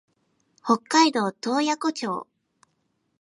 [0.63, 2.25] 北海道洞爺湖町